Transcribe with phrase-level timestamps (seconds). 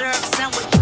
[0.00, 0.79] syrup sandwich.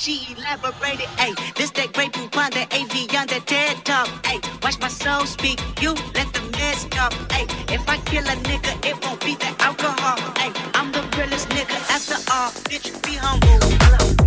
[0.00, 4.88] She elaborated, Hey, This that Grey Poupon, that Evian that TED talk, Hey, Watch my
[4.88, 9.20] soul speak, you let the mess talk, Hey, If I kill a nigga, it won't
[9.22, 14.19] be the alcohol, Hey, I'm the realest nigga after all, bitch, be humble.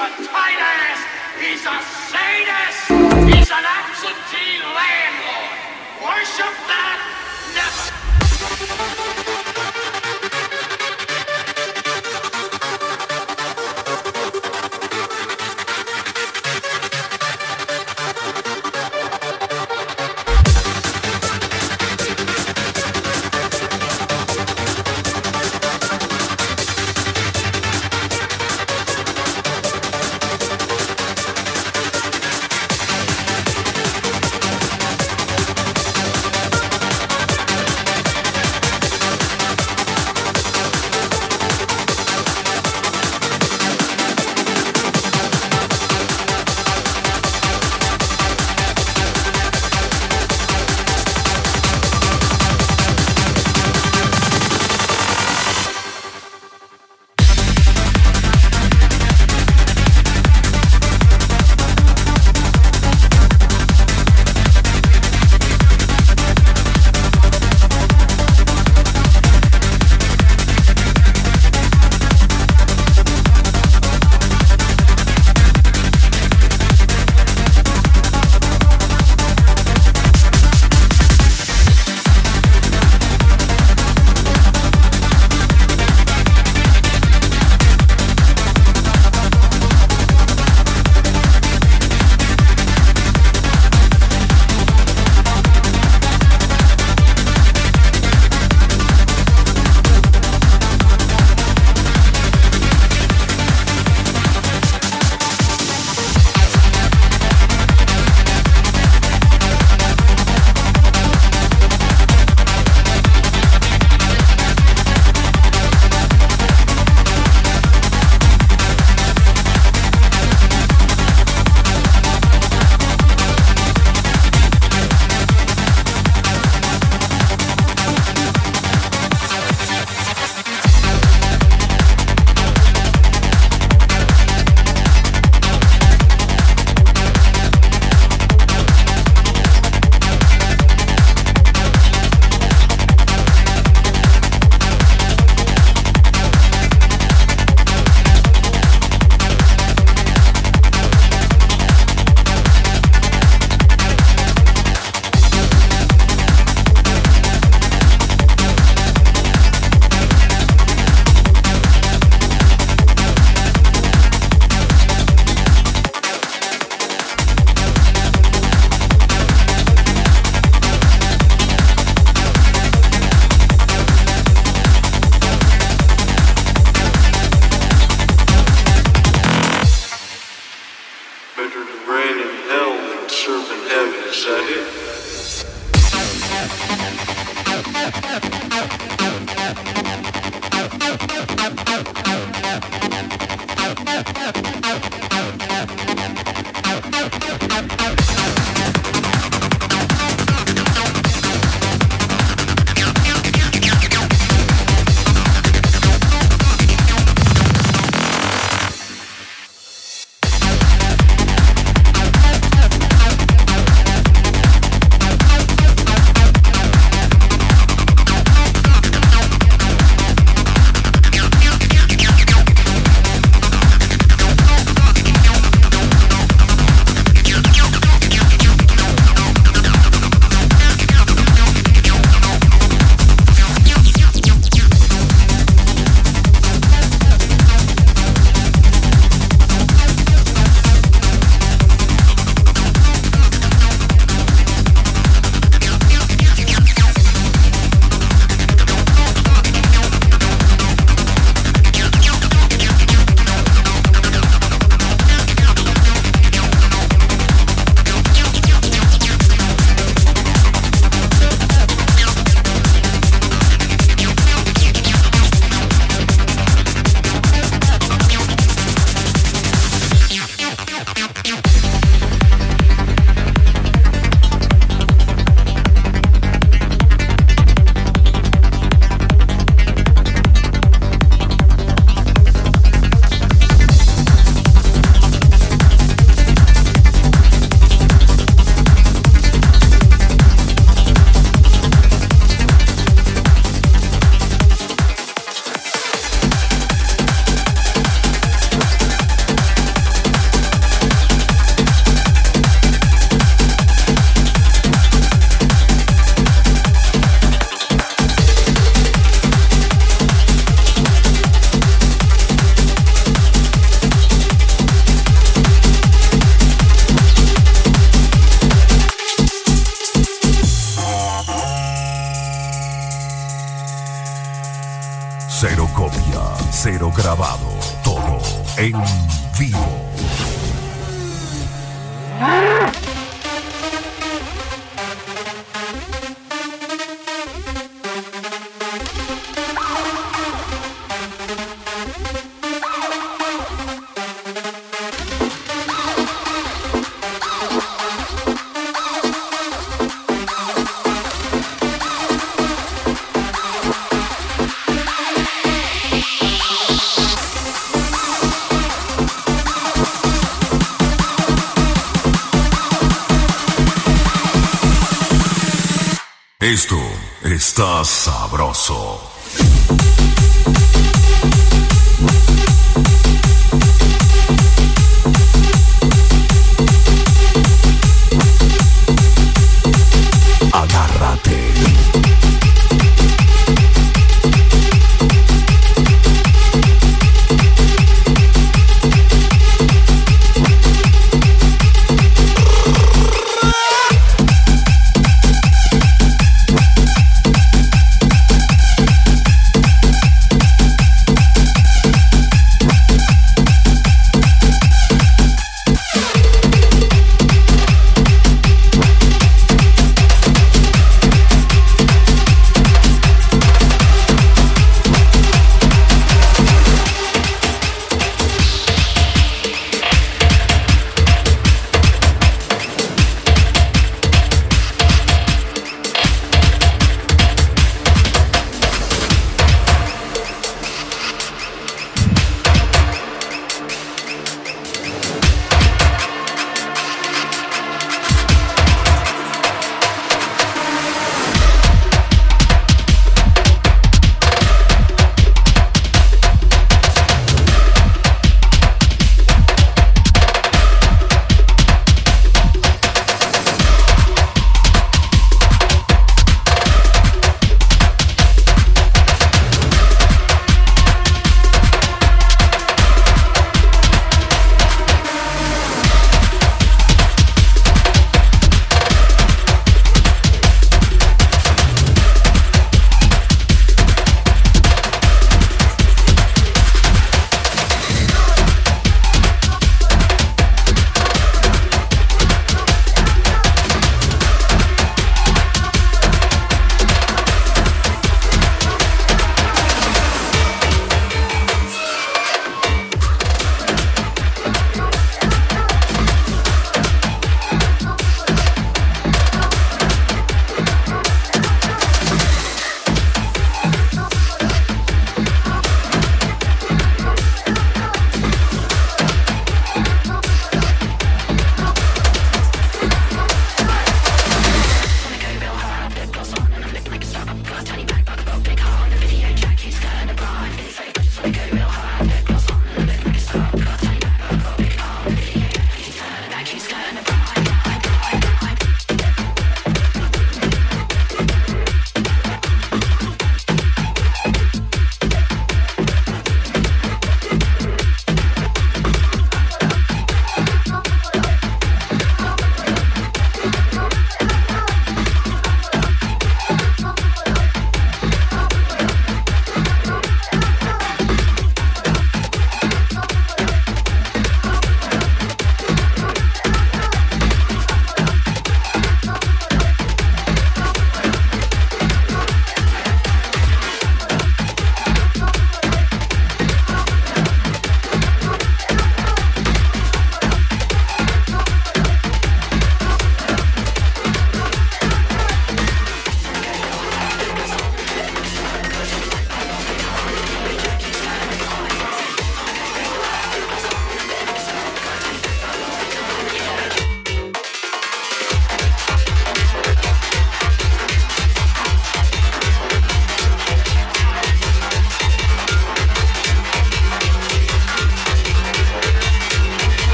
[0.00, 1.00] a tight ass.
[1.38, 1.76] He's a
[2.08, 2.88] sadist.
[3.28, 5.60] He's an absentee landlord.
[6.00, 6.98] Worship that
[7.54, 9.19] never.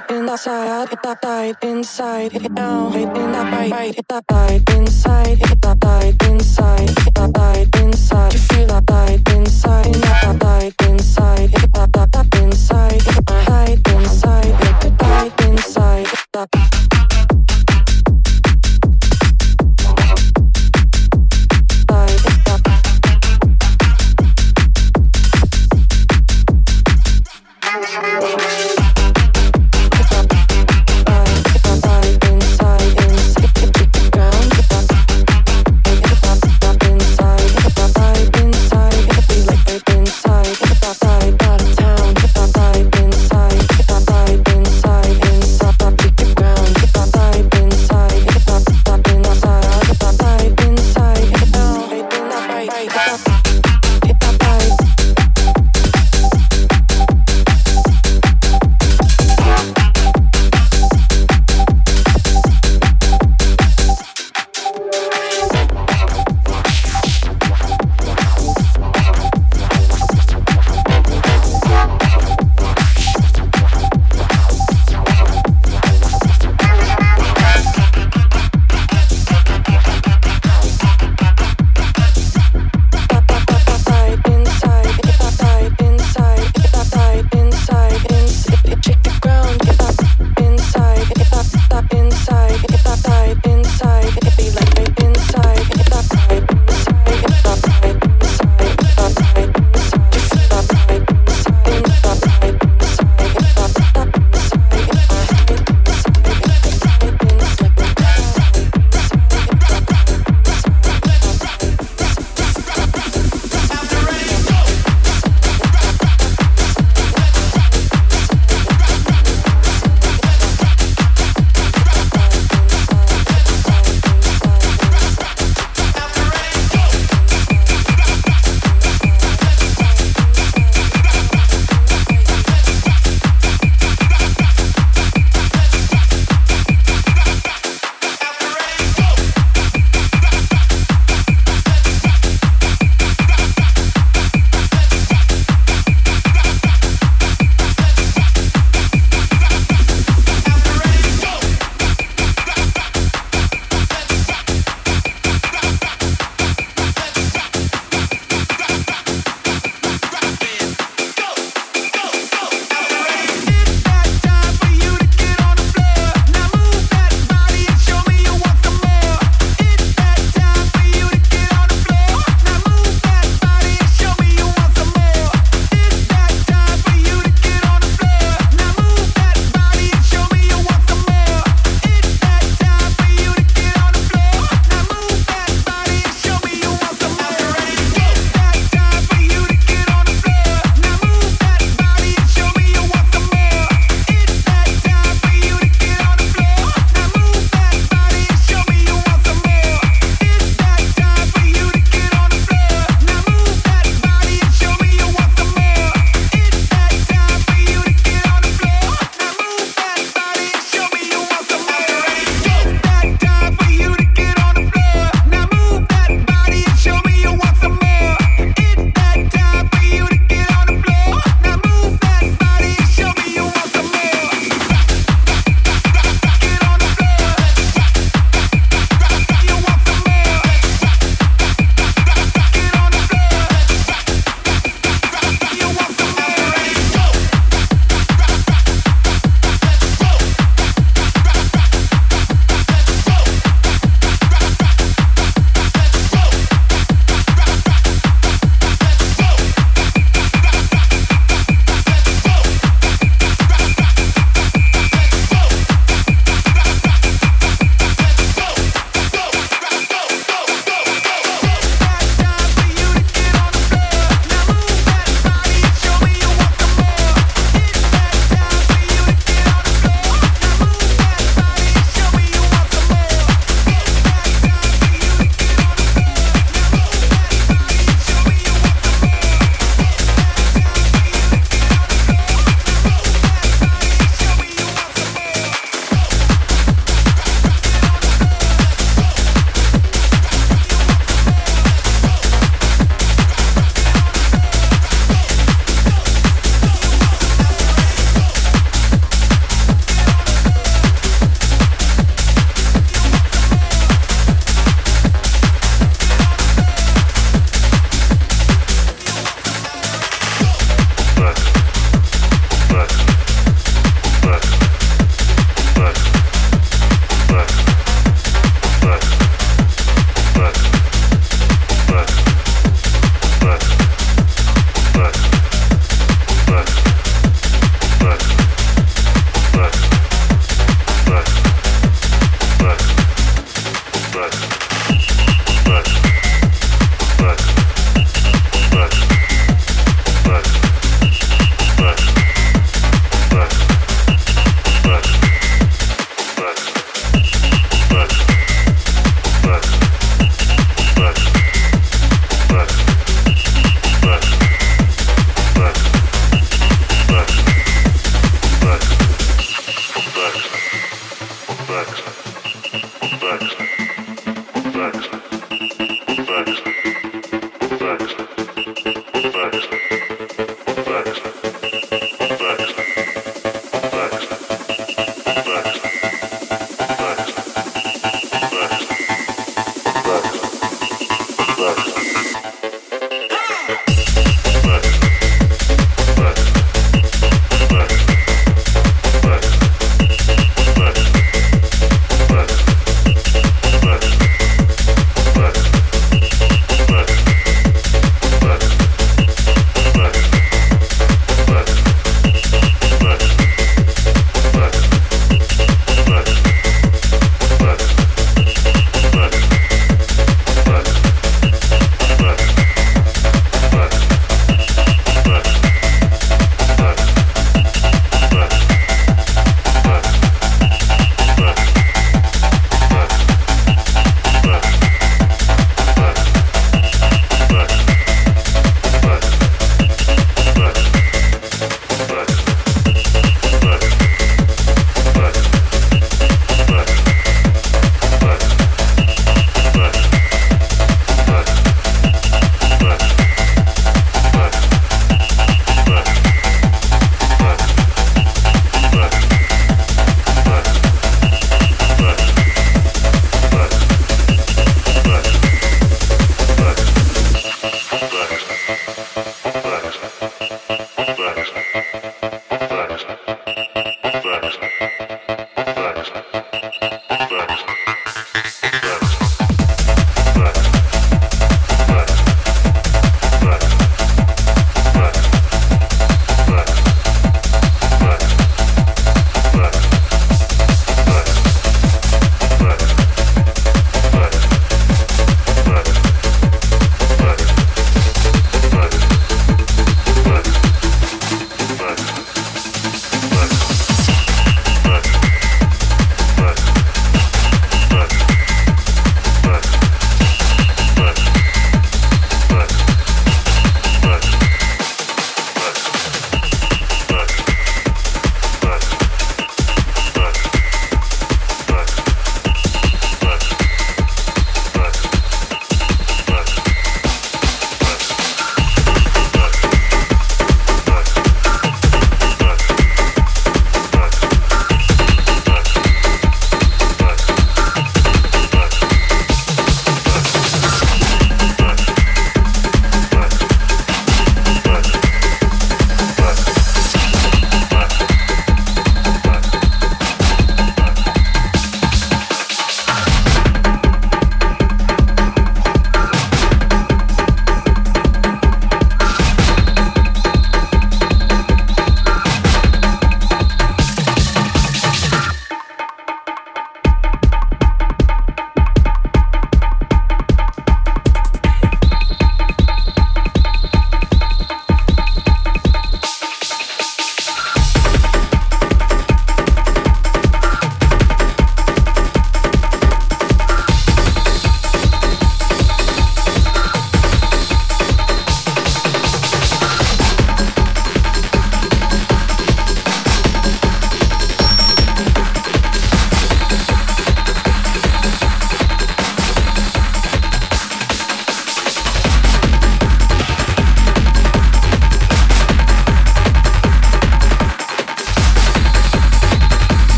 [0.00, 4.24] up inside, it up tight inside, it down, it in that right, right, it up
[4.28, 9.86] tight inside, it up tight inside, it up tight inside, you feel up tight inside,
[9.86, 12.09] it up tight inside, it up tight